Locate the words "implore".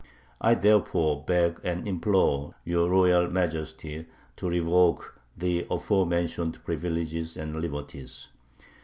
1.87-2.55